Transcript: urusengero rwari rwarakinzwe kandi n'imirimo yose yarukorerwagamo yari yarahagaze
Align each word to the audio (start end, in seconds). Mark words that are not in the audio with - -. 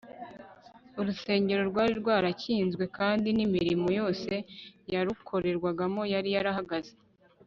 urusengero 0.99 1.61
rwari 1.69 1.93
rwarakinzwe 2.01 2.83
kandi 2.97 3.27
n'imirimo 3.37 3.87
yose 3.99 4.33
yarukorerwagamo 4.93 6.01
yari 6.13 6.29
yarahagaze 6.37 6.93